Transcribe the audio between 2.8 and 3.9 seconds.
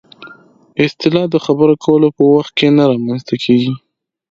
رامنځته کېږي